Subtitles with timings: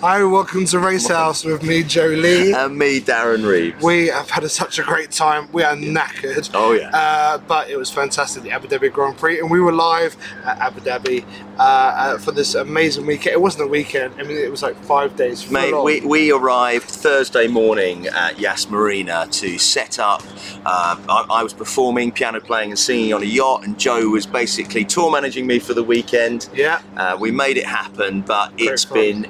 [0.00, 2.54] Hi, welcome to Race House with me, Joe Lee.
[2.54, 3.84] And me, Darren Reeves.
[3.84, 5.46] We have had a, such a great time.
[5.52, 6.50] We are knackered.
[6.54, 6.88] Oh, yeah.
[6.88, 10.16] Uh, but it was fantastic, the Abu Dhabi Grand Prix, and we were live
[10.46, 11.22] at Abu Dhabi
[11.58, 13.34] uh, uh, for this amazing weekend.
[13.34, 14.14] It wasn't a weekend.
[14.18, 15.42] I mean, it was like five days.
[15.42, 20.22] full Mate, we, we arrived Thursday morning at Yas Marina to set up.
[20.64, 24.24] Uh, I, I was performing, piano playing, and singing on a yacht, and Joe was
[24.24, 26.48] basically tour managing me for the weekend.
[26.54, 26.80] Yeah.
[26.96, 28.94] Uh, we made it happen, but Great it's fun.
[28.94, 29.26] been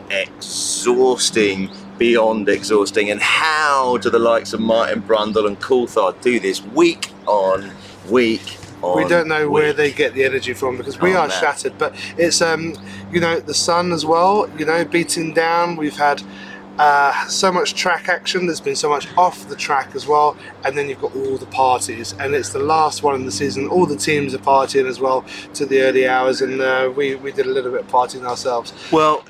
[0.61, 3.11] exhausting, beyond exhausting.
[3.11, 7.71] And how do the likes of Martin Brundle and Coulthard do this week on
[8.09, 11.29] week on we don't know where they get the energy from because we Oh, are
[11.29, 11.41] man.
[11.41, 11.77] shattered.
[11.79, 12.75] But it's um,
[13.13, 14.49] you know, the sun as well.
[14.59, 15.77] You know, beating down.
[15.77, 16.23] We've had
[16.79, 18.47] uh, so much track action.
[18.47, 21.45] There's been so much off the track as well, and then you've got all the
[21.47, 23.69] parties, and it's the last one in the season.
[23.69, 27.33] All the teams are partying as well to the early hours, and uh, we we
[27.33, 28.73] did a little bit of partying ourselves.
[28.91, 29.25] Well,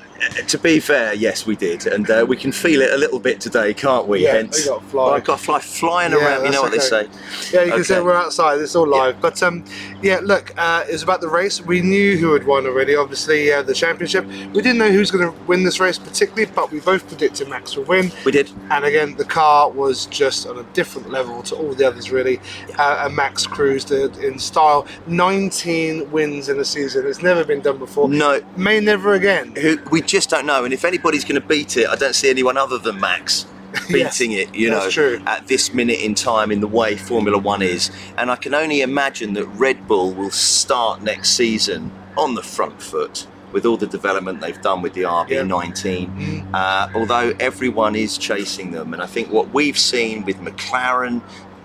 [0.47, 3.41] to be fair, yes, we did, and uh, we can feel it a little bit
[3.41, 4.23] today, can't we?
[4.23, 5.09] Yeah, Hence, we got fly.
[5.15, 6.45] I got fly flying Yeah, around.
[6.45, 7.07] You know what they say.
[7.51, 8.59] Yeah, you can say we're outside.
[8.59, 9.19] It's all live.
[9.21, 9.65] But um,
[10.01, 11.61] yeah, look, uh, it's about the race.
[11.61, 12.95] We knew who had won already.
[12.95, 14.25] Obviously, uh, the championship.
[14.25, 17.47] We didn't know who was going to win this race particularly, but we both predicted
[17.49, 18.11] Max would win.
[18.25, 18.51] We did.
[18.69, 22.39] And again, the car was just on a different level to all the others, really.
[22.77, 24.85] Uh, and Max cruised in style.
[25.07, 27.07] 19 wins in a season.
[27.07, 28.07] It's never been done before.
[28.09, 29.55] No, May never again.
[29.55, 30.63] who we just don't know.
[30.65, 33.45] And if anybody's going to beat it, I don't see anyone other than Max
[33.89, 34.53] Yes, beating it.
[34.53, 35.21] You know, true.
[35.25, 38.81] at this minute in time, in the way Formula One is, and I can only
[38.81, 43.27] imagine that Red Bull will start next season on the front foot.
[43.53, 46.53] With all the development they've done with the RB19, Mm.
[46.53, 51.21] uh, although everyone is chasing them, and I think what we've seen with McLaren,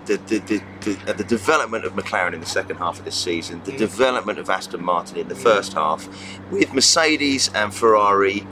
[0.07, 3.61] the the, the, the, uh, development of McLaren in the second half of this season,
[3.65, 3.77] the Mm.
[3.77, 6.07] development of Aston Martin in the first half,
[6.51, 8.47] with Mercedes and Ferrari,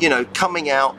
[0.00, 0.96] you know, coming out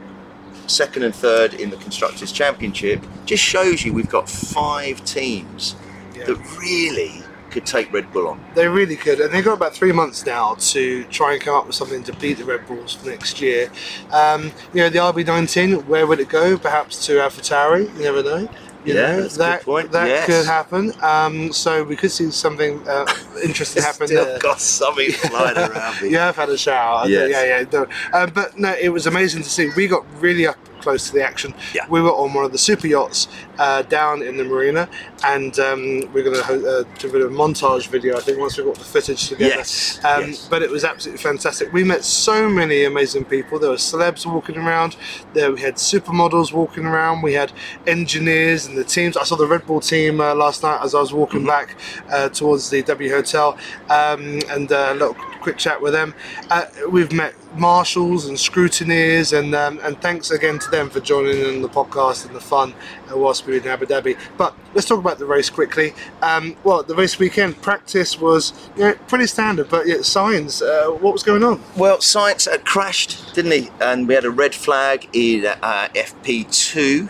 [0.67, 5.75] second and third in the constructors championship, just shows you we've got five teams
[6.15, 6.25] Yeah.
[6.25, 8.43] that really could take Red Bull on.
[8.55, 11.65] They really could, and they've got about three months now to try and come up
[11.65, 13.69] with something to beat the Red Bulls for next year.
[14.11, 16.57] Um, you know, the RB19, where would it go?
[16.57, 17.95] Perhaps to AlphaTauri.
[17.97, 18.49] You never know.
[18.87, 20.25] You Yeah, know, that's a good that that Yes.
[20.25, 20.93] could happen.
[21.01, 23.05] Um, so we could see something uh,
[23.43, 24.39] interesting happen Still there.
[24.39, 26.09] got something flying around me.
[26.11, 27.07] You have had a shower.
[27.07, 27.29] Yes.
[27.31, 27.65] Yeah, yeah.
[27.71, 27.87] No.
[28.17, 29.69] Um, but no, it was amazing to see.
[29.75, 31.53] We got really up close to the action.
[31.73, 31.85] Yeah.
[31.89, 33.27] We were on one of the super yachts
[33.57, 34.89] uh, down in the marina,
[35.25, 38.17] and um, we're going to uh, do a bit of a montage video.
[38.17, 39.55] I think once we've got the footage together.
[39.55, 40.47] Yes, Um, yes.
[40.49, 41.71] But it was absolutely fantastic.
[41.73, 43.59] We met so many amazing people.
[43.59, 44.95] There were celebs walking around.
[45.33, 47.21] There we had supermodels walking around.
[47.21, 47.51] We had
[47.85, 49.17] engineers and the teams.
[49.17, 51.47] I saw the Red Bull team uh, last night as I was walking Mm-hmm.
[51.47, 51.77] back
[52.09, 53.57] uh, towards the W Hotel,
[53.89, 56.13] um, and uh, a little quick chat with them.
[56.49, 61.37] Uh, we've met marshals and scrutineers, and um, and thanks again to them for joining
[61.55, 62.73] in the podcast and the fun
[63.11, 64.17] uh, whilst we were in Abu Dhabi.
[64.37, 65.93] But let's talk about the race quickly.
[66.21, 70.61] Um, well, the race weekend practice was you know, pretty standard, but yeah, Sainz.
[70.61, 71.61] Uh, what was going on?
[71.75, 73.69] Well, Sainz had crashed, didn't he?
[73.81, 77.09] And we had a red flag in uh, FP2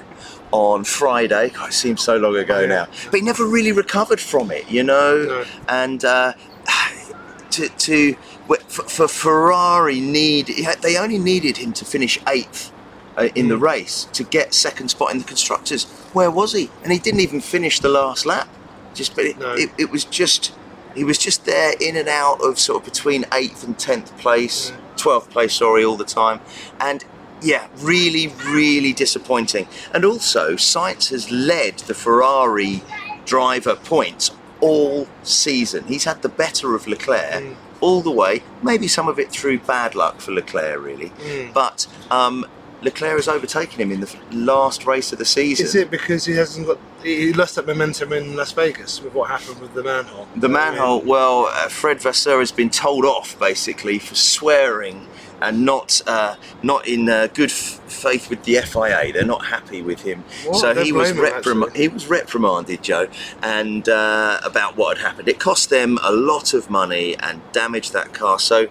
[0.51, 1.49] on Friday.
[1.49, 2.67] God, it seems so long ago Yeah.
[2.67, 2.87] now.
[3.11, 5.23] But he never really recovered from it, you know?
[5.23, 5.45] No.
[5.67, 6.33] And uh,
[7.57, 8.13] to, to
[8.67, 10.47] for, for Ferrari need
[10.81, 12.71] they only needed him to finish eighth
[13.17, 15.85] uh, in the race to get second spot in the constructors.
[16.13, 16.69] Where was he?
[16.83, 18.47] And he didn't even finish the last lap.
[18.93, 19.53] Just but it, No.
[19.53, 20.53] it, it was just
[20.95, 24.71] he was just there in and out of sort of between eighth and tenth place,
[24.95, 26.39] twelfth place, sorry, all the time,
[26.79, 27.03] and.
[27.39, 29.67] Yeah, really, really disappointing.
[29.93, 32.81] And also, Sainz has led the Ferrari
[33.25, 34.31] driver points
[34.61, 35.85] all season.
[35.85, 37.55] He's had the better of Leclerc Mm.
[37.81, 38.43] all the way.
[38.63, 41.09] Maybe some of it through bad luck for Leclerc, really.
[41.09, 41.53] Mm.
[41.53, 42.45] But um,
[42.81, 45.65] Leclerc has overtaken him in the last race of the season.
[45.65, 49.29] Is it because he hasn't got he lost that momentum in Las Vegas with what
[49.29, 50.27] happened with the manhole?
[50.35, 55.07] The manhole, well, uh, Fred Vasseur has been told off basically for swearing
[55.41, 59.13] and not uh, not in uh, good f- faith with the FIA.
[59.13, 60.23] They're not happy with him.
[60.45, 63.07] Well, so don't he was reprim- he was reprimanded, Joe,
[63.41, 65.27] and uh, about what had happened.
[65.27, 68.39] It cost them a lot of money and damaged that car.
[68.39, 68.67] So,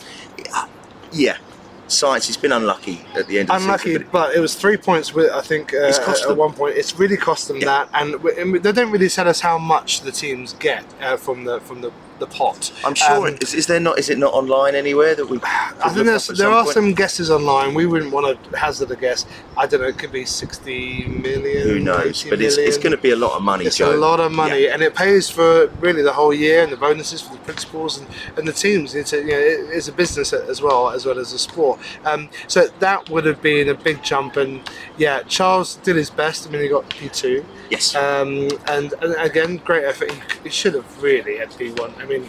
[0.55, 0.67] uh,
[1.13, 1.39] yeah,
[1.89, 4.09] Sainz has been unlucky at the end of the Unlucky, season.
[4.11, 5.15] but it was three points.
[5.15, 6.39] With I think uh, It's cost at them.
[6.39, 7.67] one point, it's really cost them Yeah.
[7.67, 11.45] that, and, and they don't really tell us how much the teams get uh, from
[11.45, 12.73] the from the the pot.
[12.85, 13.29] I'm sure.
[13.29, 13.99] Um, is, is there not?
[13.99, 15.39] Is it not online anywhere that we?
[15.43, 17.75] I think there's, there are some guesses online.
[17.75, 19.27] We wouldn't want to hazard a guess.
[19.57, 19.87] I don't know.
[19.89, 21.69] It could be 60 million.
[21.69, 22.21] Who knows?
[22.25, 23.95] 80 But it's, it's going to be a lot of money, It's Joe.
[23.95, 24.75] a lot of money, Yeah.
[24.75, 28.07] and it pays for really the whole year, and the bonuses for the principals and,
[28.37, 28.95] and the teams.
[28.95, 31.79] It's a, you know, it- it's a business as well as well as a sport.
[32.05, 34.61] Um, so that would have been a big jump, and
[34.99, 36.47] yeah, Charles did his best.
[36.47, 37.95] I mean, he got P two, Yes.
[37.95, 40.11] um, and, and again, great effort.
[40.13, 41.93] He, he should have really had P one.
[42.07, 42.29] I mean,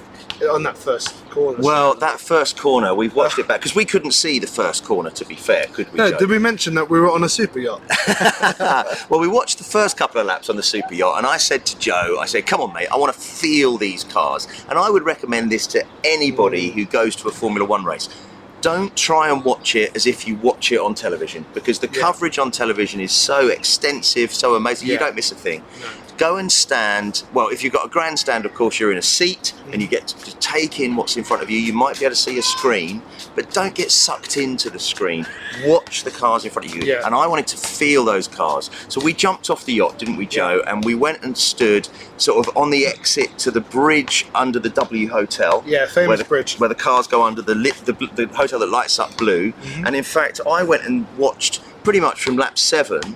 [0.51, 1.59] on that first corner.
[1.62, 5.09] well, that first corner, we've watched it back because we couldn't see the first corner.
[5.12, 5.97] To be fair, could we?
[5.97, 6.18] No, Joe?
[6.18, 7.81] did we mention that we were on a super yacht?
[9.09, 11.65] well, we watched the first couple of laps on the super yacht, and I said
[11.68, 14.89] to Joe, I said, "Come on, mate, I want to feel these cars." And I
[14.89, 18.09] would recommend this to anybody who goes to a Formula One race.
[18.62, 22.01] Don't try and watch it as if you watch it on television because the Yeah.
[22.01, 24.88] coverage on television is so extensive, so amazing.
[24.88, 25.63] You don't miss a thing.
[25.79, 25.88] No.
[26.18, 27.24] Go and stand.
[27.34, 30.08] Well, if you've got a grandstand, of course, you're in a seat and you get
[30.08, 31.58] to, take in what's in front of you.
[31.58, 33.02] You might be able to see a screen,
[33.36, 35.28] but don't get sucked into the screen.
[35.66, 36.81] Watch the cars in front of you.
[36.81, 37.06] Yeah.
[37.06, 38.72] And I wanted to feel those cars.
[38.88, 40.64] So we jumped off the yacht, didn't we, Joe?
[40.66, 41.88] And we went and stood
[42.18, 45.63] sort of on the exit to the bridge under the W Hotel.
[45.66, 46.60] Yeah, famous where the, bridge.
[46.60, 49.52] Where the cars go under the, lit, the, the hotel that lights up blue.
[49.52, 49.86] Mm-hmm.
[49.86, 53.16] And in fact, I went and watched pretty much from lap seven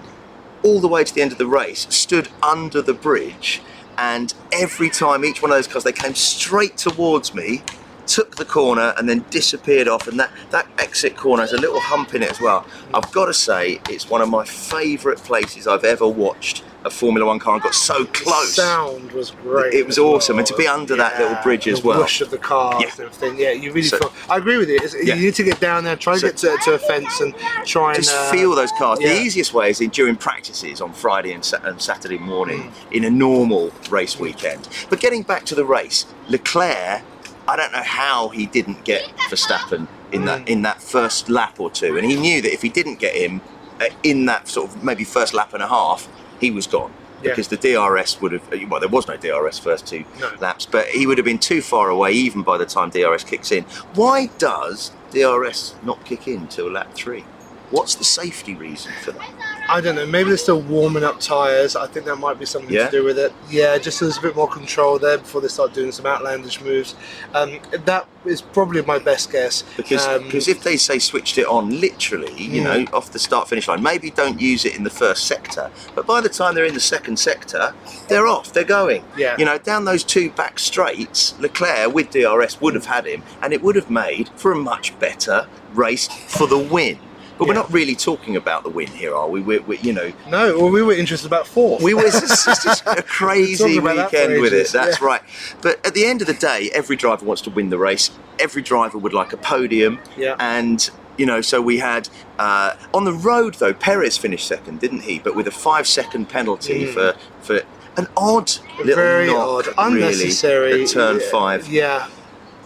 [0.63, 3.61] all the way to the end of the race, stood under the bridge,
[3.97, 7.61] and every time each one of those cars they came straight towards me,
[8.07, 10.07] took the corner and then disappeared off.
[10.07, 12.65] And that, that exit corner has a little hump in it as well.
[12.93, 17.25] I've got to say, it's one of my favourite places I've ever watched a Formula
[17.27, 18.55] One car and got so close.
[18.55, 19.73] sound was great.
[19.73, 20.15] It was as well.
[20.15, 21.99] awesome, and to be under that little bridge the as well.
[21.99, 22.89] whoosh of the cars Yeah.
[22.91, 23.37] and everything.
[23.39, 24.13] Yeah, you really So- feel.
[24.29, 24.79] I agree with you.
[25.03, 25.15] Yeah.
[25.15, 27.35] You need to get down there, try and So- get to, to a fence, and
[27.65, 28.99] try and just uh, feel those cars.
[28.99, 29.09] yeah.
[29.13, 32.95] The easiest way is in during practices on Friday and, sa- and Saturday morning Mm.
[32.97, 34.67] in a normal race weekend.
[34.89, 37.01] But getting back to the race, Leclerc,
[37.47, 40.49] I don't know how he didn't get Verstappen in that Mm.
[40.49, 43.41] in that first lap or two, and he knew that if he didn't get him
[43.79, 46.07] uh, in that sort of maybe first lap and a half,
[46.41, 46.91] he was gone.
[47.23, 47.29] Yeah.
[47.29, 50.31] Because the DRS would have, well, there was no DRS first two No.
[50.41, 53.51] laps, but he would have been too far away even by the time DRS kicks
[53.51, 53.63] in.
[53.93, 57.23] Why does DRS not kick in till lap three?
[57.71, 59.29] What's the safety reason for that?
[59.69, 60.05] I don't know.
[60.05, 61.77] Maybe they're still warming up tyres.
[61.77, 62.85] I think that might be something Yeah?
[62.89, 63.31] to do with it.
[63.49, 66.59] Yeah, just so there's a bit more control there before they start doing some outlandish
[66.61, 66.95] moves.
[67.33, 69.63] Um, that is probably my best guess.
[69.77, 72.63] Because Um, because if they say switched it on literally, you Mm.
[72.91, 76.05] know, off the start finish line, maybe don't use it in the first sector, but
[76.05, 77.73] by the time they're in the second sector,
[78.09, 79.03] they're off, they're going.
[79.17, 79.35] Yeah.
[79.39, 83.53] You know, down those two back straights, Leclerc with DRS would have had him, and
[83.53, 86.99] it would have made for a much better race for the win.
[87.41, 89.41] But we're not really talking about the win here, are we?
[89.41, 91.81] We're, we're you know, no, well, we were interested about fourth.
[91.81, 94.67] we were it's just, it's just a crazy Talking about that for weekend with it.
[94.71, 95.07] That's yeah.
[95.07, 95.21] right.
[95.63, 98.11] But at the end of the day, every driver wants to win the race.
[98.37, 99.99] Every driver would like a podium.
[100.15, 100.35] Yeah.
[100.37, 103.73] And you know, so we had uh, on the road though.
[103.73, 105.17] Perez finished second, didn't he?
[105.17, 106.93] But with a five-second penalty Mm.
[106.93, 107.61] for for
[107.97, 110.83] an odd little very knock, odd, really, unnecessary.
[110.83, 111.67] at turn Yeah, five.
[111.67, 112.07] Yeah,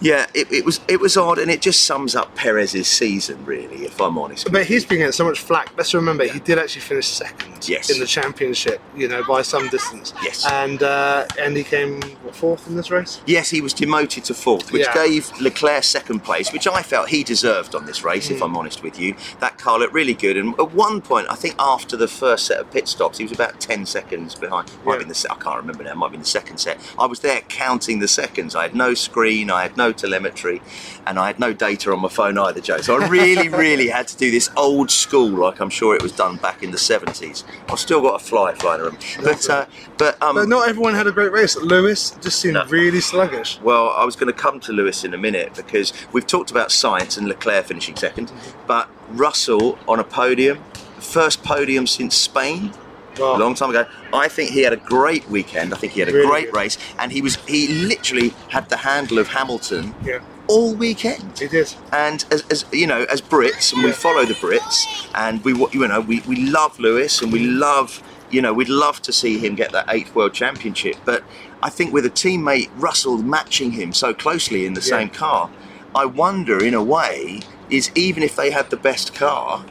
[0.00, 3.84] Yeah, it, it was it was odd, and it just sums up Perez's season, really.
[3.86, 4.50] If I'm honest.
[4.52, 5.70] But he's been getting so much flack.
[5.76, 7.88] Let's remember, he did actually finish second Yes.
[7.90, 10.12] in the championship, you know, by some distance.
[10.22, 10.46] Yes.
[10.50, 13.20] And uh, and he came what, fourth in this race.
[13.26, 14.94] Yes, he was demoted to fourth, which Yeah.
[14.94, 18.32] gave Leclerc second place, which I felt he deserved on this race, Mm.
[18.36, 19.14] if I'm honest with you.
[19.40, 22.58] That car looked really good, and at one point, I think after the first set
[22.58, 24.70] of pit stops, he was about 10 seconds behind.
[24.84, 24.98] Might Yeah.
[25.00, 26.78] been the I can't remember now, might be been the second set.
[26.98, 28.54] I was there counting the seconds.
[28.54, 30.60] I had no screen, I had no telemetry,
[31.06, 32.78] and I had no data on my phone either, Joe.
[32.78, 36.12] So I really, really had to do this old school, like I'm sure it was
[36.12, 37.44] done back in the 70s.
[37.68, 38.98] I've still got a fly flying around.
[39.22, 39.66] But, uh,
[39.98, 41.56] but, um, But not everyone had a great race.
[41.56, 42.64] Lewis just seemed No.
[42.66, 43.58] really sluggish.
[43.62, 46.68] Well, I was going to come to Lewis in a minute because we've talked about
[46.70, 48.32] Sainz and Leclerc finishing second,
[48.66, 50.58] but Russell on a podium,
[50.98, 52.72] first podium since Spain.
[53.18, 53.86] A long time ago.
[54.12, 55.72] I think he had a great weekend.
[55.72, 56.56] I think he had a Really great good.
[56.56, 60.18] race, and he was he literally had the handle of Hamilton yeah,
[60.48, 61.38] all weekend.
[61.38, 61.72] he did.
[61.92, 65.86] And as, as you know, as Brits, and we follow the Brits, and we you
[65.88, 69.54] know we, we love Lewis, and we love you know we'd love to see him
[69.54, 70.96] get that eighth world championship.
[71.04, 71.24] But
[71.62, 74.98] I think with a teammate Russell matching him so closely in the Yeah.
[74.98, 75.50] same car,
[75.94, 79.64] I wonder in a way is even if they had the best car,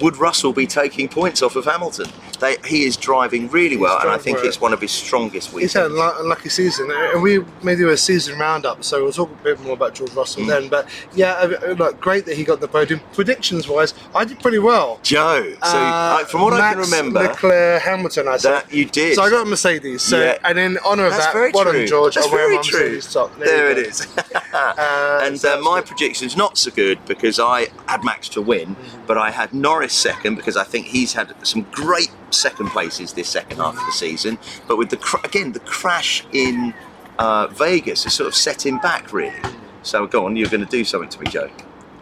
[0.00, 2.10] would Russell be taking points off of Hamilton?
[2.42, 4.46] They, he is driving really well, and I think well.
[4.48, 5.74] it's one of his strongest He's weekends.
[5.74, 9.44] had a lucky season, and we may do a season roundup, so we'll talk a
[9.44, 10.16] bit more about George Mm.
[10.16, 10.68] Russell then.
[10.68, 13.00] But yeah, uh, uh, look, great that he got the podium.
[13.14, 14.98] Predictions wise, I did pretty well.
[15.04, 18.52] Joe, so Uh, from what I can Max, remember, Leclerc, Hamilton, I said.
[18.52, 19.14] that you did.
[19.14, 20.02] So I got a Mercedes.
[20.02, 20.38] So Yeah.
[20.44, 22.16] and in honour of That's that, very well done, George.
[22.16, 22.80] That's I'm wearing very my true.
[22.96, 23.38] Mercedes top.
[23.38, 23.88] there you it go.
[23.88, 24.06] is.
[24.52, 25.86] Uh, and so uh, my good.
[25.86, 29.06] prediction's not so good because I had Max to win, Mm-hmm.
[29.06, 33.28] but I had Norris second because I think he's had some great second places this
[33.28, 34.38] second half of the season.
[34.68, 36.74] But with the cr- again the crash in
[37.18, 39.34] uh, Vegas has sort of set him back really.
[39.82, 41.50] So go on, you're going to do something to me, Joe.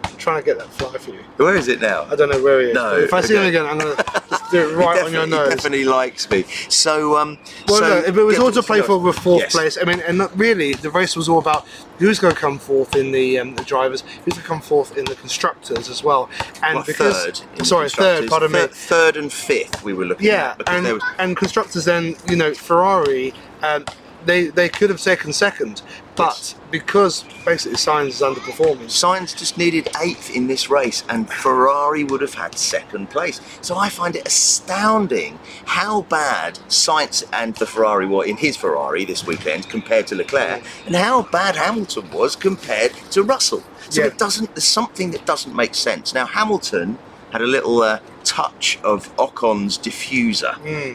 [0.04, 1.20] I'm trying to get that fly for you.
[1.36, 2.04] Where is it now?
[2.10, 2.74] I don't know where he is.
[2.74, 5.26] No, if I see him again, I'm going to do it right he on your
[5.26, 5.48] nose.
[5.48, 6.44] He definitely likes me.
[6.68, 7.38] So, um,
[7.68, 9.52] Well, so, no, if it was all to play for with fourth Yes.
[9.52, 9.78] place.
[9.80, 11.66] I mean, and not really, the race was all about
[11.98, 14.96] who's going to come fourth in the um, the drivers, who's going to come fourth
[14.96, 16.28] in the constructors as well.
[16.62, 17.66] And Well, because third.
[17.66, 18.58] sorry, third, pardon me.
[18.60, 22.36] Third, third and fifth we were looking Yeah, at because and and constructors then you
[22.36, 23.32] know Ferrari.
[23.62, 23.84] Um,
[24.26, 25.80] they, they could have taken second,
[26.20, 28.86] but because basically Sainz is underperforming.
[28.86, 33.40] Sainz just needed eighth in this race, and Ferrari would have had second place.
[33.60, 39.04] So I find it astounding how bad Sainz and the Ferrari were in his Ferrari
[39.04, 43.62] this weekend compared to Leclerc, and how bad Hamilton was compared to Russell.
[43.88, 44.08] So Yeah.
[44.08, 44.54] it doesn't.
[44.54, 46.14] There's something that doesn't make sense.
[46.14, 46.98] Now Hamilton
[47.32, 47.98] had a little uh,
[48.30, 50.54] touch of Ocon's diffuser,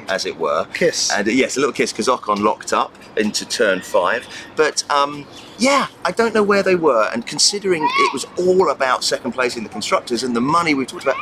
[0.09, 0.65] as it were.
[0.73, 1.11] Kiss.
[1.11, 4.25] And uh, yes, a little kiss because Ocon locked up into turn five.
[4.55, 5.27] But um,
[5.57, 7.09] yeah, I don't know where they were.
[7.13, 10.85] And considering it was all about second place in the constructors and the money we
[10.85, 11.17] talked about,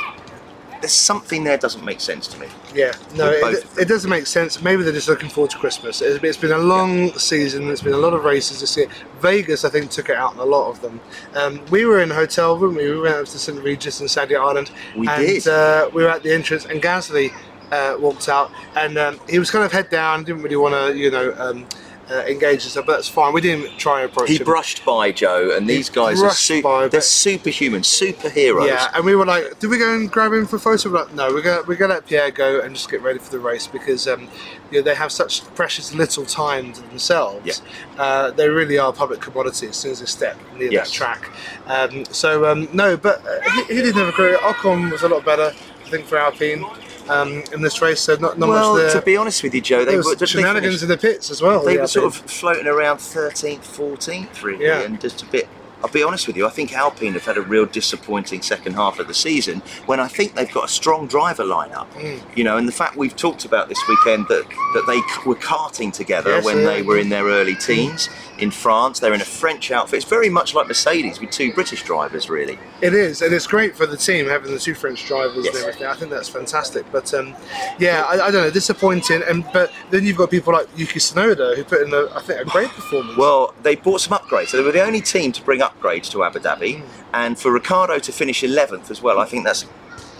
[0.83, 2.47] there's something there doesn't make sense to me.
[2.75, 4.61] Yeah, no, it, it doesn't make sense.
[4.61, 6.01] Maybe they're just looking forward to Christmas.
[6.01, 7.67] It's, it's been a long season.
[7.67, 8.87] There's been a lot of races this year.
[9.21, 10.99] Vegas, I think, took it out in a lot of them.
[11.35, 12.75] Um, we were in a hotel room.
[12.75, 14.71] We went up to St Regis in Saadiyat Island.
[14.97, 15.47] We and, did.
[15.47, 17.31] Uh, we were at the entrance, and Gasly
[17.71, 20.25] uh, walked out, and um, he was kind of head down.
[20.25, 21.33] Didn't really want to, you know.
[21.37, 21.65] Um,
[22.12, 23.33] uh, engage us, but that's fine.
[23.33, 24.43] We didn't try and approach He him.
[24.43, 28.67] brushed by Joe, and these guys are brushed su- by, they're but- superhuman, superheroes.
[28.67, 31.00] Yeah, and we were like, "Did we go and grab him for a photo?" We're
[31.00, 33.39] like, "No, we're gonna we're gonna let Pierre go and just get ready for the
[33.39, 34.27] race because um,
[34.72, 37.62] you know, they have such precious little time to themselves.
[37.98, 38.01] Yeah.
[38.01, 40.89] Uh, they really are public commodity as soon as they step near Yes.
[40.89, 41.31] that track.
[41.67, 44.38] Um, so um, no, but uh, he, he didn't have a career.
[44.39, 45.53] Ocon was a lot better,
[45.86, 46.65] I think, for Alpine
[47.10, 48.00] um, in this race.
[48.00, 49.00] So not, not well, much there.
[49.00, 51.63] to be honest with you, Joe, they there were shenanigans in the pits as well.
[51.63, 54.81] they the were sort of floating around 13th, 14th, really, Yeah.
[54.81, 55.48] and just a bit.
[55.83, 56.47] I'll be honest with you.
[56.47, 59.61] I think Alpine have had a real disappointing second half of the season.
[59.85, 62.21] When I think they've got a strong driver lineup, Mm.
[62.37, 64.99] you know, and the fact we've talked about this weekend that that they
[65.29, 66.65] were karting together Yes, when yeah.
[66.67, 68.09] they were in their early teens
[68.39, 68.99] in France.
[68.99, 69.97] They're in a French outfit.
[69.97, 72.57] It's very much like Mercedes with two British drivers, really.
[72.81, 75.55] It is, and it's great for the team having the two French drivers Yes.
[75.55, 75.87] and everything.
[75.87, 76.85] I think that's fantastic.
[76.91, 77.35] But um,
[77.77, 79.21] yeah, I, I don't know, disappointing.
[79.27, 82.39] And but then you've got people like Yuki Tsunoda who put in, a, I think,
[82.41, 83.17] a great performance.
[83.17, 84.47] Well, they bought some upgrades.
[84.49, 86.83] So they were the only team to bring upgrades to Abu Dhabi, Mm.
[87.13, 89.65] and for Ricciardo to finish 11th as well, I think that's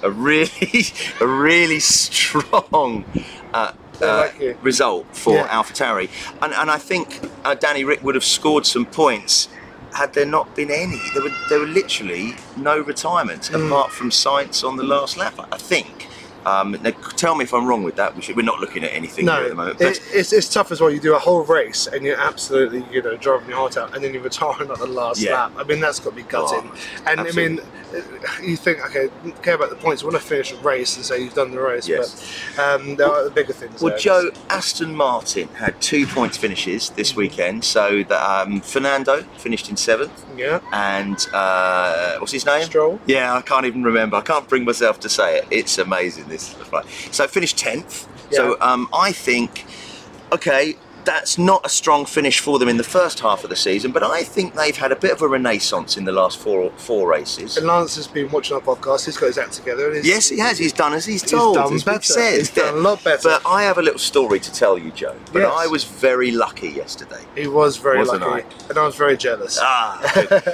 [0.01, 0.86] a really,
[1.22, 3.05] a really strong.
[3.53, 5.48] Uh, uh, like result for Yeah.
[5.48, 6.10] AlphaTauri,
[6.41, 9.48] and, and I think uh, Danny Rick would have scored some points
[9.93, 11.00] had there not been any.
[11.13, 13.67] There were there were literally no retirements Mm.
[13.67, 15.36] apart from Sainz on the last lap.
[15.51, 16.02] I think.
[16.46, 18.16] Um, now, tell me if I'm wrong with that.
[18.16, 19.82] We should, we're not looking at anything here at the no, moment.
[19.82, 20.92] it, it's, it's tough as well.
[20.92, 24.04] You do a whole race and you're absolutely, you know, driving your heart out, and
[24.04, 25.34] then you're retiring at the last Yeah.
[25.46, 25.54] lap.
[25.58, 26.70] I mean, that's got to be gutting.
[26.72, 27.60] Oh, and I mean,
[28.42, 29.10] you think, okay,
[29.42, 30.02] care about the points.
[30.02, 32.54] You want to finish a race and say you've done the race, Yes.
[32.56, 33.82] but um, there are the bigger things.
[33.82, 34.00] Well, there.
[34.00, 37.64] Joe, Aston Martin had two points finishes this weekend.
[37.64, 42.64] So that um, Fernando finished in seventh, yeah, and uh, what's his name?
[42.66, 43.00] Stroll.
[43.06, 44.18] Yeah, I can't even remember.
[44.18, 45.48] I can't bring myself to say it.
[45.52, 46.30] It's amazing.
[46.34, 46.56] This.
[47.12, 48.08] So finished tenth.
[48.32, 49.66] So um, I think,
[50.32, 50.75] okay,
[51.06, 54.04] that's not a strong finish for them in the first half of the season, but
[54.04, 57.58] I think they've had a bit of a renaissance in the last four four races.
[57.58, 59.06] And Lance has been watching our podcast.
[59.06, 59.88] He's got his act together.
[59.88, 60.58] And he's, Yes, he has.
[60.58, 61.58] He's done as he's told.
[61.72, 62.04] He's done better.
[62.04, 62.38] said.
[62.38, 63.22] He's done a lot better.
[63.24, 65.16] But I have a little story to tell you, Joe.
[65.34, 65.54] But Yes.
[65.54, 67.22] I was very lucky yesterday.
[67.36, 69.60] He was very Wasn't lucky, and I was very jealous.
[69.62, 70.00] Ah,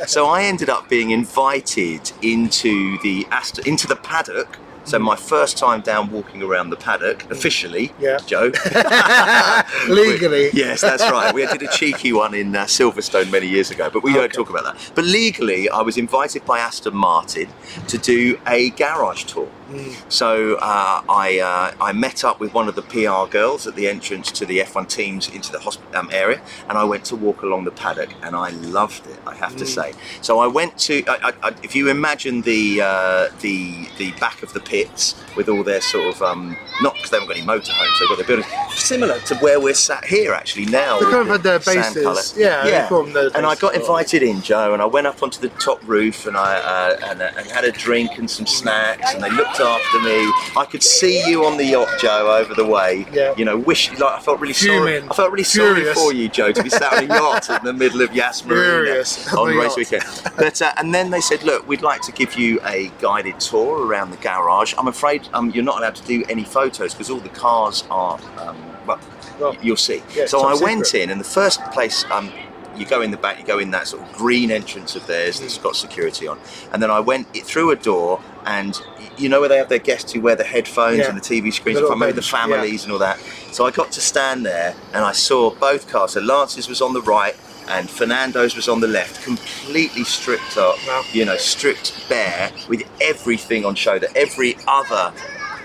[0.08, 4.58] so I ended up being invited into the Aston, into the paddock.
[4.90, 8.18] So my first time down walking around the paddock officially, Yeah.
[8.26, 8.52] Joe.
[9.88, 10.50] Legally.
[10.52, 11.32] yes, that's right.
[11.32, 14.50] We did a cheeky one in uh, Silverstone many years ago, but we don't talk
[14.50, 14.92] about that.
[14.96, 17.50] But legally, I was invited by Aston Martin
[17.88, 19.48] to do a garage tour.
[19.70, 20.12] Mm.
[20.12, 23.88] So uh, I uh, I met up with one of the PR girls at the
[23.88, 27.42] entrance to the F1 teams into the hosp- um, area, and I went to walk
[27.44, 29.20] along the paddock, and I loved it.
[29.28, 29.68] I have to Mm.
[29.68, 29.94] say.
[30.22, 34.42] So I went to I, I, I, if you imagine the uh, the the back
[34.44, 37.46] of the pits with all their sort of um, not because they haven't got any
[37.46, 41.00] motorhomes, they've got their buildings similar to where we're sat here actually now.
[41.00, 42.88] They kind of had their bases, yeah, yeah.
[42.88, 45.50] call them their and I got invited in, Joe, and I went up onto the
[45.60, 49.24] top roof and I uh, and, uh, and had a drink and some snacks, and
[49.24, 50.32] they looked after me.
[50.58, 53.06] I could see you on the yacht, Joe, over the way.
[53.12, 53.34] Yeah.
[53.38, 54.98] You know, wish like I felt really sorry.
[55.02, 55.96] I felt really Furious.
[55.98, 58.46] sorry for you, Joe, to be sat on a yacht in the middle of Yas
[58.46, 58.92] Marina
[59.38, 59.78] on race yacht.
[59.78, 60.04] weekend.
[60.38, 63.86] But uh, and then they said, look, we'd like to give you a guided tour
[63.86, 64.74] around the garage.
[64.78, 68.20] I'm afraid um, you're not allowed to do any photos because all the cars are
[68.38, 69.00] um, well,
[69.40, 70.02] Well, you'll see.
[70.16, 72.32] yeah, so I went in, and the first place um,
[72.80, 75.40] you go in the back, you go in that sort of green entrance of theirs
[75.40, 76.40] that's got security on,
[76.72, 78.80] and then I went through a door, and
[79.18, 81.10] you know where they have their guests who wear the headphones Yeah.
[81.10, 83.20] and the TV screens, The if I remember the families and all that.
[83.52, 86.12] So I got to stand there, and I saw both cars.
[86.14, 87.36] So Lance's was on the right.
[87.72, 91.04] And Fernando's was on the left, completely stripped up, Wow.
[91.14, 95.14] you know, stripped bare with everything on show that every other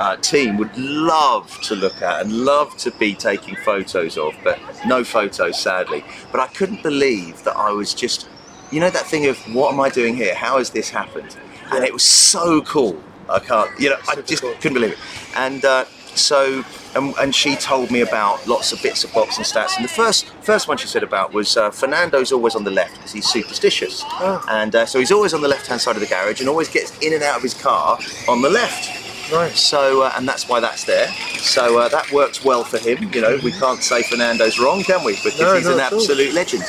[0.00, 4.58] uh, team would love to look at and love to be taking photos of, but
[4.86, 6.04] no photos, sadly.
[6.32, 8.28] But I couldn't believe that I was just,
[8.70, 10.34] you know, that thing of what am I doing here?
[10.34, 11.36] How has this happened?
[11.72, 13.02] And it was so cool.
[13.28, 14.52] I can't, you know, I just cool.
[14.54, 14.98] couldn't believe it.
[15.36, 15.84] And uh,
[16.14, 16.62] so,
[16.94, 19.76] and, and she told me about lots of bits of boxing stats.
[19.76, 22.94] And the first first one she said about was uh, Fernando's always on the left
[22.96, 24.44] because he's superstitious, Oh.
[24.50, 26.68] and uh, so he's always on the left hand side of the garage and always
[26.68, 27.98] gets in and out of his car
[28.28, 29.03] on the left.
[29.31, 29.61] Nice.
[29.61, 31.09] So, uh, and that's why that's there.
[31.38, 33.11] So uh, that works well for him.
[33.12, 35.12] You know, we can't say Fernando's wrong, can we?
[35.16, 35.81] Because No, he's an all.
[35.81, 36.62] absolute legend.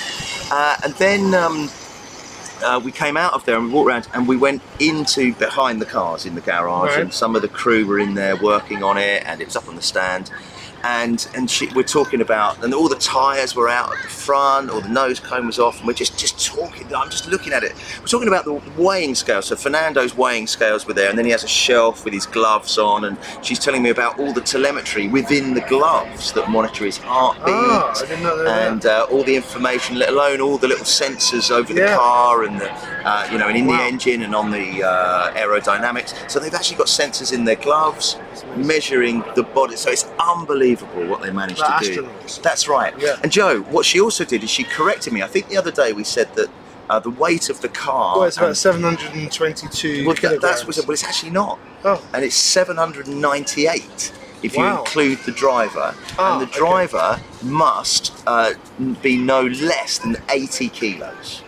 [0.52, 1.70] Uh, and then um,
[2.64, 5.82] uh, we came out of there and we walked around and we went into behind
[5.82, 7.00] the cars in the garage, Right.
[7.02, 9.68] and some of the crew were in there working on it, and it was up
[9.68, 10.32] on the stand.
[10.86, 14.70] And and she, we're talking about, and all the tyres were out at the front,
[14.72, 16.94] or the nose cone was off, and we're just just talking.
[16.96, 17.74] I'm just looking at it.
[18.02, 19.42] We're talking about the weighing scale.
[19.42, 22.78] So Fernando's weighing scales were there, and then he has a shelf with his gloves
[22.78, 26.98] on, and she's telling me about all the telemetry within the gloves that monitor his
[26.98, 28.72] heartbeat I didn't know that.
[28.72, 31.96] and uh, all the information, let alone all the little sensors over the Yeah.
[31.96, 32.70] car and the,
[33.06, 33.78] uh, you know, and in Wow.
[33.78, 36.14] the engine and on the uh, aerodynamics.
[36.30, 38.18] So they've actually got sensors in their gloves
[38.56, 39.76] measuring the body.
[39.78, 42.10] So it's unbelievable what they managed Like to do.
[42.42, 42.94] That's right.
[43.00, 43.18] Yeah.
[43.24, 45.22] And Joe, what she also did is she corrected me.
[45.22, 46.50] I think the other day we said that.
[46.88, 48.16] Uh, the weight of the car.
[48.16, 50.42] well, it's about and- 722 well, kilograms.
[50.44, 54.12] that's what, well, it's actually not Oh, and it's 798
[54.44, 55.94] if you include the driver.
[56.18, 56.58] Ah, and the okay.
[56.60, 58.54] driver must uh,
[59.02, 61.42] be no less than 80 kilos.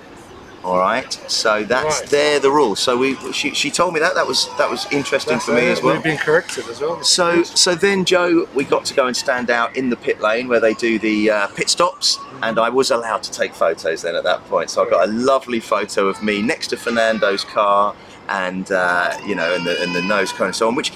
[0.67, 2.09] All right, so that's Right.
[2.09, 2.75] they're the rule.
[2.75, 5.67] So we she, she told me that that was that was interesting that's for me
[5.67, 5.93] as well.
[5.93, 7.01] We've been corrected as well.
[7.03, 10.49] So, so then, Joe, we got to go and stand out in the pit lane
[10.49, 14.15] where they do the uh, pit stops, and I was allowed to take photos then
[14.15, 14.69] at that point.
[14.69, 17.95] So I got a lovely photo of me next to Fernando's car,
[18.27, 20.75] and uh, you know, and the and the nose cone and so on.
[20.75, 20.91] Which,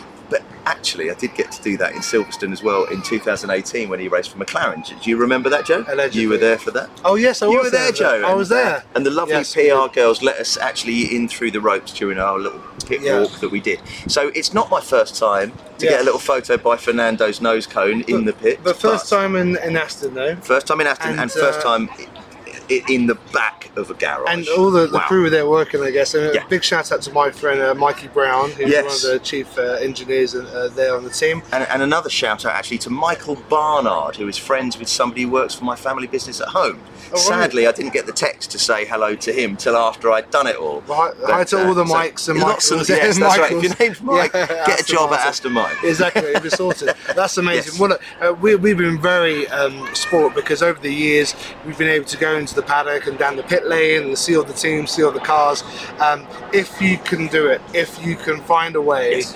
[0.65, 4.07] actually, I did get to do that in Silverstone as well in 2018 when he
[4.07, 4.85] raced for McLaren.
[5.01, 5.85] Do you remember that, Joe?
[5.87, 6.21] Allegedly.
[6.21, 6.89] You were there for that.
[7.05, 8.23] Oh yes, I you was were there, Joe.
[8.25, 8.83] I was there.
[8.95, 12.37] and the lovely Yes, PR girls let us actually in through the ropes during our
[12.39, 13.21] little pit Yeah.
[13.21, 13.79] walk that we did.
[14.07, 15.91] So it's not my first time to Yeah.
[15.91, 18.63] get a little photo by Fernando's nose cone in the pit.
[18.63, 21.63] The first time in, in Aston though, first time in Aston, and, And, first uh,
[21.63, 22.07] time i- i-
[22.89, 24.27] in the back of a garage.
[24.27, 25.07] and all the, the Wow.
[25.07, 26.13] crew were there working, I guess.
[26.13, 26.45] And a Yeah.
[26.47, 29.03] big shout out to my friend uh, Mikey Brown, who's Yes.
[29.03, 31.41] one of the chief uh, engineers uh, there on the team.
[31.51, 35.29] And, and another shout out actually to Michael Barnard, who is friends with somebody who
[35.29, 36.79] works for my family business at home.
[37.13, 37.23] Oh, right.
[37.41, 40.47] Sadly, I didn't get the text to say hello to him till after I'd done
[40.47, 40.81] it all.
[40.87, 42.89] Hi, hi But, to uh, all the so Mikes and lots Michaels.
[42.89, 43.51] of- yes, that's right.
[43.51, 45.27] If your name's Mike, Yeah, get a job at Martin.
[45.27, 45.77] Aston Martin.
[45.89, 46.95] Exactly, be sorted.
[47.15, 47.73] That's amazing.
[47.73, 47.79] Yes.
[47.79, 52.05] Well, uh, we, we've been very um, sport because over the years we've been able
[52.05, 54.91] to go into the paddock and down the pit lane and see all the teams,
[54.91, 55.63] see all the cars.
[55.99, 59.35] Um, if you can do it, if you can find a way, Yes.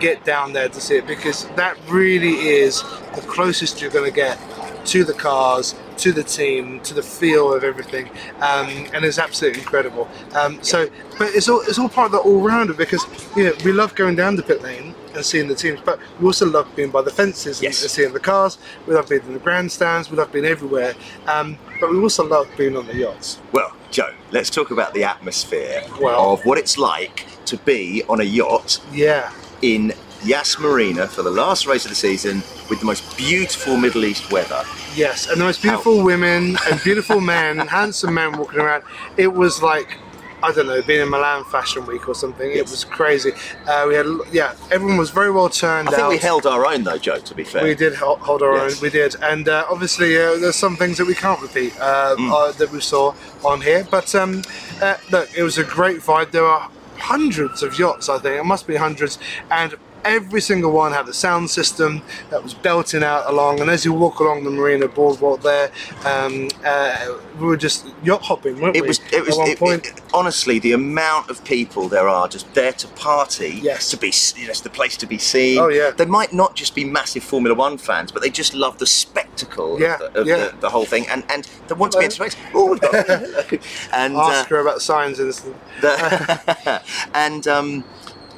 [0.00, 2.82] get down there to see it because that really is
[3.14, 4.38] the closest you're going to get
[4.86, 8.08] to the cars, to the team, to the feel of everything,
[8.40, 10.08] um, and it's absolutely incredible.
[10.34, 13.04] Um, so, but it's all it's all part of the all rounder because
[13.36, 16.26] you know we love going down the pit lane and seeing the teams, but we
[16.26, 17.78] also love being by the fences and, Yes.
[17.78, 18.58] seeing the cars.
[18.86, 20.10] We love being in the grandstands.
[20.10, 20.94] We love being everywhere,
[21.26, 23.38] um, but we also love being on the yachts.
[23.52, 28.20] Well, Joe, let's talk about the atmosphere Well- of what it's like to be on
[28.20, 29.30] a yacht Yeah,
[29.62, 29.92] in
[30.24, 34.30] Yas Marina for the last race of the season with the most beautiful Middle East
[34.32, 34.62] weather.
[34.94, 38.82] yes, and the most beautiful women and beautiful men, handsome men walking around.
[39.16, 39.98] It was like.
[40.42, 42.50] I don't know, being in Milan Fashion Week or something.
[42.50, 43.32] It was crazy.
[43.66, 46.10] Uh, we had, yeah, everyone was very well turned I think out.
[46.10, 47.18] we held our own though, Joe.
[47.18, 48.76] To be fair, We did hol- hold our Yes.
[48.76, 48.82] own.
[48.82, 52.30] We did, and uh, obviously uh, there's some things that we can't repeat uh, Mm.
[52.30, 53.86] uh, that we saw on here.
[53.90, 54.42] But um,
[54.82, 56.30] uh, look, it was a great vibe.
[56.32, 58.10] There are hundreds of yachts.
[58.10, 59.18] I think it must be hundreds,
[59.50, 63.60] and every single one had a sound system that was belting out along.
[63.60, 65.70] And as you walk along the marina boardwalk there,
[66.04, 68.88] um, uh, we were just yacht hopping, weren't It we?
[68.88, 69.00] was.
[69.12, 69.38] It was.
[69.38, 69.86] It- point.
[69.86, 73.58] it- honestly, the amount of people there are just there to party.
[73.62, 73.90] Yes.
[73.90, 74.12] To be.
[74.36, 75.58] You know, it's the place to be seen.
[75.58, 75.90] Oh, yeah.
[75.90, 79.80] They might not just be massive Formula One fans, but they just love the spectacle
[79.80, 80.36] Yeah, of, the, of yeah.
[80.48, 82.28] the, the whole thing, and and they want to be in Hello.
[82.28, 82.40] space.
[82.54, 83.42] Oh, hello.
[83.92, 85.32] and uh, Ask her about Sainz and
[85.80, 86.82] the,
[87.14, 87.84] and um,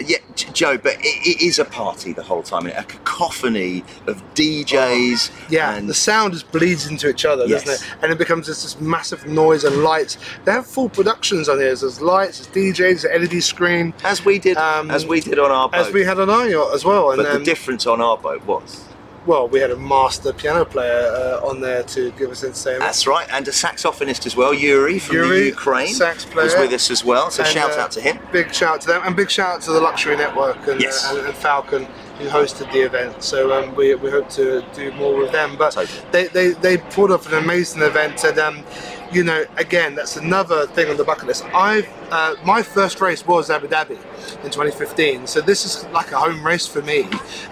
[0.04, 2.66] yeah, Joe, but it, it is a party the whole time.
[2.66, 5.30] A cacophony of DJs.
[5.50, 7.64] Yeah, and the sound just bleeds into each other, Yes.
[7.64, 7.94] doesn't it?
[8.02, 10.18] And it becomes this, this massive noise and lights.
[10.44, 11.74] They have full productions on here.
[11.74, 15.50] There's lights, there's DJs, there's LED screen, as we did, Um, as we did on
[15.50, 15.86] our boat.
[15.86, 17.10] as we had on our yacht as well.
[17.12, 18.82] And but the difference on our boat was
[19.26, 22.82] well, we had a master piano player uh, on there to give us entertainment.
[22.82, 26.54] that's right, and a saxophonist as well, Yuri from Yuri, the Ukraine, sax player, was
[26.54, 27.30] with us as well.
[27.30, 28.18] So And, shout uh, out to him.
[28.32, 31.04] Big shout out to them, and big shout out to the Luxury Network and, Yes.
[31.04, 31.86] uh, and, and Falcon
[32.18, 33.22] who hosted the event.
[33.22, 35.56] So um, we, we hope to do more with them.
[35.58, 36.00] But Totally.
[36.12, 38.64] they, they, they pulled off an amazing event, and um,
[39.12, 41.44] you know, again, that's another thing on the bucket list.
[41.46, 43.98] I've uh, my first race was Abu Dhabi
[44.44, 47.08] in 2015, so this is like a home race for me.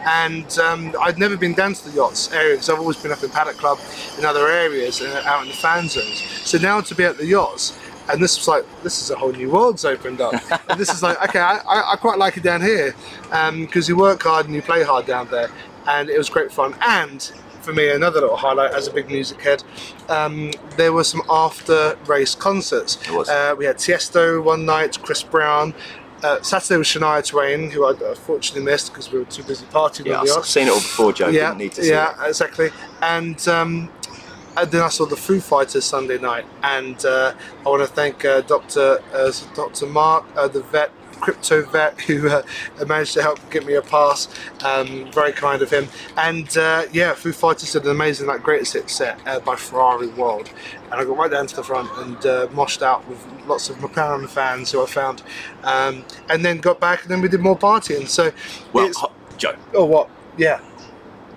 [0.07, 3.23] And um, I'd never been down to the yachts area because I've always been up
[3.23, 3.79] in Paddock Club
[4.19, 6.23] in other areas and out in the fan zones.
[6.45, 9.33] So now to be at the yachts and this was like this is a whole
[9.33, 10.35] new world's opened up
[10.69, 12.95] and this is like okay I, I, I quite like it down here
[13.31, 15.49] because you work hard and you play hard down there
[15.88, 17.33] and it was great fun and
[17.64, 19.64] for me another little highlight as a big music head
[20.09, 25.72] um, there were some after race concerts uh, we had Tiesto one night Chris Brown
[26.22, 30.07] uh, Saturday was Shania Twain who I unfortunately missed because we were too busy partying
[30.07, 31.29] Yeah, I've seen it all before, Joe.
[31.29, 32.29] yeah, Didn't need to see yeah, it.
[32.29, 32.70] exactly.
[33.03, 33.90] And um,
[34.57, 37.35] and then I saw the Foo Fighters Sunday night, and uh,
[37.66, 40.90] I want to thank uh, Doctor uh, Doctor Mark, uh, the vet.
[41.20, 42.42] Crypto vet who uh,
[42.87, 44.29] managed to help get me a pass,
[44.64, 45.88] um, very kind of him.
[46.16, 50.09] And uh, yeah, Foo Fighters did an amazing, like greatest hit set uh, by Ferrari
[50.09, 50.50] World,
[50.90, 53.77] and I got right down to the front and uh, moshed out with lots of
[53.77, 55.22] McLaren fans who I found,
[55.62, 58.09] um, and then got back and then we did more partying.
[58.09, 58.33] So,
[58.72, 58.87] Well,
[59.37, 60.09] Joe, oh what?
[60.37, 60.61] Yeah.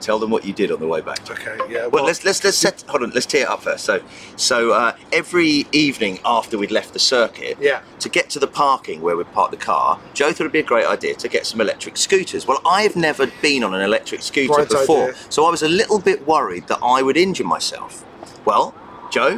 [0.02, 1.30] Tell them what you did on the way back.
[1.30, 1.58] Okay.
[1.70, 1.88] Yeah.
[1.88, 2.84] Well, let's let's let's set.
[2.88, 3.86] Hold on, let's tee it up first.
[3.86, 4.02] So,
[4.36, 7.82] so uh, every evening after we'd left the circuit, Yeah.
[8.00, 10.64] to get to the parking where we'd park the car, Joe thought it'd be a
[10.64, 12.46] great idea to get some electric scooters.
[12.48, 15.16] Well, I've never been on an electric scooter Great before, idea.
[15.30, 18.04] so I was a little bit worried that I would injure myself.
[18.46, 18.74] Well,
[19.12, 19.38] Joe,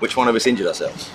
[0.00, 1.10] which one of us injured ourselves?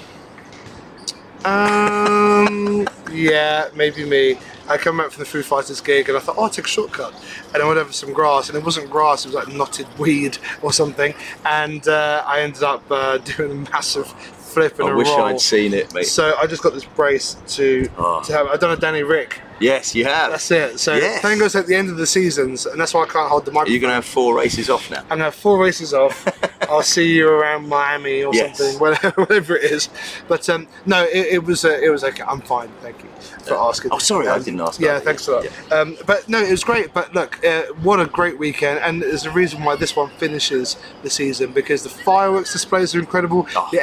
[1.43, 4.38] Um, yeah, maybe me.
[4.71, 6.69] I came back from the Foo Fighters gig and I thought, oh, I'll take a
[6.69, 7.13] shortcut.
[7.53, 10.38] And I went over some grass, and it wasn't grass, it was like knotted weed
[10.62, 11.13] or something.
[11.45, 14.13] And uh, I ended up uh, doing a massive
[14.53, 15.23] flip and I wish roll.
[15.23, 16.05] I'd seen it, mate.
[16.07, 18.21] So I just got this brace to Oh.
[18.23, 18.47] to have.
[18.47, 19.39] I've done a Danny Rick.
[19.59, 20.31] yes, you have.
[20.31, 20.79] That's it.
[20.79, 21.21] So Yes.
[21.21, 23.51] thank goes at the end of the seasons, and that's why I can't hold the
[23.51, 23.73] Are microphone.
[23.73, 25.01] you going to have four races off now?
[25.01, 26.27] I'm gonna have four races off.
[26.69, 28.57] I'll see you around Miami or Yes.
[28.57, 29.89] something, whatever, whatever it is.
[30.27, 32.23] But um, no, it, it was uh, it was okay.
[32.23, 33.09] I'm fine, thank you
[33.45, 33.91] for asking.
[33.93, 35.47] Oh, sorry, I Um, didn't ask Yeah, thanks a lot.
[35.71, 36.93] Um, but no, it was great.
[36.93, 40.77] But look, uh, what a great weekend, and there's a reason why this one finishes
[41.03, 43.47] the season because the fireworks displays are incredible.
[43.55, 43.67] Oh.
[43.71, 43.81] The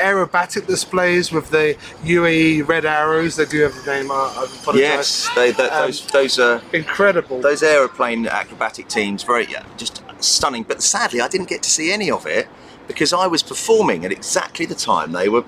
[0.66, 3.37] displays with the UAE red arrows.
[3.37, 4.11] They do have the name.
[4.11, 4.73] I, I.
[4.75, 7.40] Yes, they, that, Um, those those uh, Incredible.
[7.40, 10.62] those aeroplane acrobatic teams, very just stunning.
[10.64, 12.49] But sadly, I didn't get to see any of it
[12.87, 15.44] because I was performing at exactly the time they were.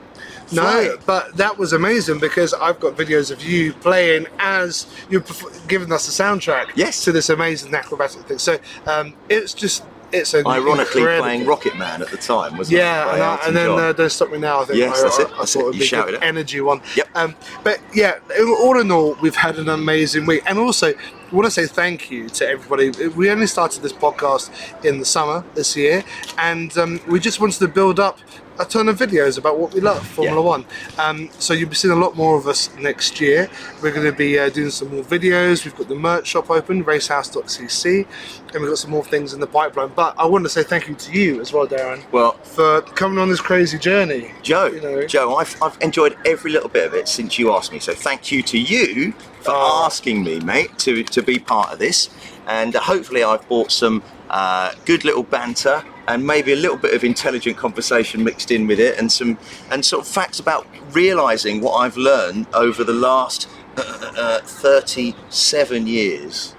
[0.52, 5.68] No, but that was amazing because I've got videos of you playing as you're perf-
[5.68, 7.04] giving us the soundtrack Yes.
[7.04, 8.38] to this amazing acrobatic thing.
[8.38, 12.74] So um, it's just it's a Ironically, incredible- playing Rocket Man at the time, wasn't
[12.78, 12.80] it?
[12.82, 14.60] Yeah, and, and then uh, don't stop me now.
[14.62, 15.76] I think Yes, I, that's it, I that's thought it.
[15.76, 16.22] You shouted it.
[16.22, 16.80] energy one.
[16.96, 17.08] Yep.
[17.14, 21.46] Um, but yeah, all in all, we've had an amazing week, and also I want
[21.46, 22.90] to say thank you to everybody.
[23.08, 24.50] We only started this podcast
[24.84, 26.02] in the summer this year,
[26.38, 28.18] and um, we just wanted to build up
[28.60, 30.46] a ton of videos about what we love, Formula Yeah.
[30.46, 30.64] One.
[30.98, 33.48] Um, so you'll be seeing a lot more of us next year.
[33.82, 35.64] We're going to be uh, doing some more videos.
[35.64, 38.06] We've got the merch shop open, racehouse.cc,
[38.52, 39.92] and we've got some more things in the pipeline.
[39.96, 43.18] But I want to say thank you to you as well, Darren, well, for coming
[43.18, 44.32] on this crazy journey.
[44.42, 45.06] Joe, You know.
[45.06, 47.78] Joe, I've, I've enjoyed every little bit of it since you asked me.
[47.78, 49.82] So thank you to you for Oh.
[49.86, 52.10] asking me, mate, to, to be part of this.
[52.46, 57.04] And hopefully, I've brought some uh, good little banter and maybe a little bit of
[57.04, 59.38] intelligent conversation mixed in with it, and some
[59.70, 65.86] and sort of facts about realizing what I've learned over the last uh, uh, 37
[65.86, 66.54] years.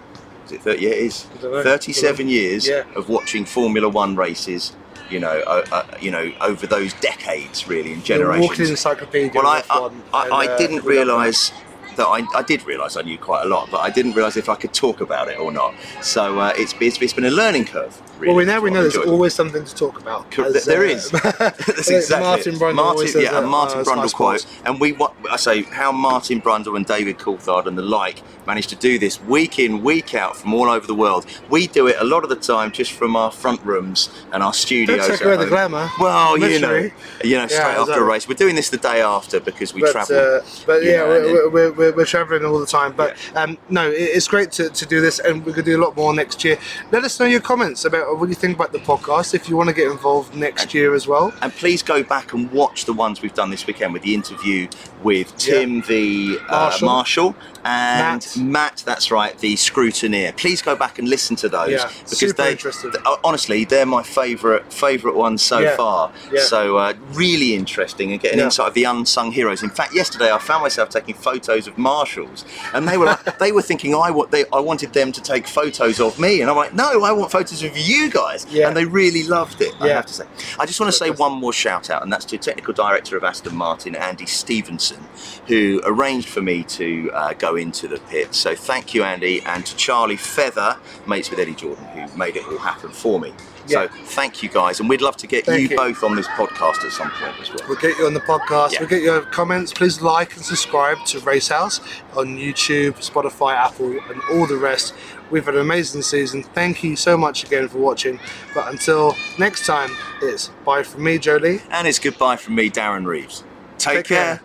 [0.46, 0.82] Is it 30?
[0.82, 1.28] Yeah, it is.
[1.38, 1.64] I don't know.
[1.64, 2.84] 37 years Yeah.
[2.96, 4.74] of watching Formula One races.
[5.10, 8.70] You know, uh, uh, you know, over those decades, really, and a walking generations.
[8.70, 9.32] encyclopedia.
[9.36, 11.14] Well, I, I, F1, I, I uh, didn't we love that.
[11.18, 11.52] realise
[11.96, 14.50] that I, I did realise I knew quite a lot, but I didn't realise if
[14.50, 15.74] I could talk about it or not.
[16.02, 18.02] So uh, it's, it's it's been a learning curve.
[18.20, 20.32] Really, well, we now we know there's always something to talk about.
[20.32, 21.10] Cor- as, there uh, is.
[21.12, 22.56] That's exactly Martin.
[22.56, 26.42] Brundle Martin, yeah, a Martin uh, Brundle quote, and we what I say how Martin
[26.42, 30.36] Brundle and David Coulthard and the like managed to do this week in week out
[30.38, 31.26] from all over the world.
[31.50, 34.54] We do it a lot of the time just from our front rooms and our
[34.54, 35.08] studios.
[35.08, 35.90] Don't take away the glamour.
[36.00, 36.90] Well, you know,
[37.24, 38.28] you know, straight Yeah, after a race.
[38.28, 40.18] We're doing this the day after because we but, travel.
[40.18, 42.94] uh, but you yeah, know, and we're, we're, we're, we're traveling all the time.
[42.94, 45.78] But um, no, it, it's great to, to do this, and we're going to do
[45.82, 46.58] a lot more next year.
[46.92, 49.34] Let us know your comments about what you think about the podcast.
[49.34, 52.52] If you want to get involved next year as well, And please go back and
[52.52, 54.68] watch the ones we've done this weekend with the interview
[55.04, 56.86] with Tim the uh, Marshall.
[56.88, 58.38] Marshall and Matt.
[58.38, 58.84] Matt.
[58.86, 60.36] that's right, the scrutineer.
[60.38, 62.92] Please go back and listen to those Yeah, because super they, interesting.
[63.24, 66.12] honestly, they're my favourite favourite ones so Yeah, far.
[66.32, 66.42] yeah.
[66.42, 68.46] So uh, really interesting and getting Yeah.
[68.46, 69.64] insight of the unsung heroes.
[69.64, 73.52] In fact, yesterday I found myself taking photos of marshals, and they were like, they
[73.52, 76.56] were thinking I wa- they I wanted them to take photos of me, and I'm
[76.56, 78.68] like, no, I want photos of you guys, Yeah.
[78.68, 79.74] and they really loved it.
[79.80, 80.26] I have to say.
[80.60, 83.24] I just want to say one more shout out, and that's to technical director of
[83.24, 85.04] Aston Martin, Andy Stevenson,
[85.48, 88.34] who arranged for me to uh, go into the pit.
[88.34, 92.46] So thank you, Andy, and to Charlie Feather, mates with Eddie Jordan, who made it
[92.48, 93.34] all happen for me.
[93.68, 93.88] Yeah.
[93.88, 95.76] So thank you guys, and we'd love to get you, you.
[95.76, 97.68] both on this podcast at some point as well.
[97.68, 98.74] we'll get you on the podcast.
[98.74, 98.80] Yeah.
[98.82, 99.74] We'll get your comments.
[99.74, 101.80] Please like and subscribe to Race House
[102.16, 104.94] on YouTube, Spotify, Apple, and all the rest.
[105.30, 106.44] We've had an amazing season.
[106.44, 108.20] Thank you so much again for watching.
[108.54, 109.90] But until next time,
[110.22, 111.62] it's bye from me, Joe Lee.
[111.70, 113.44] And it's goodbye from me, Darren Reeves.
[113.78, 114.42] Take, Take care.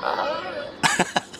[0.00, 1.22] care.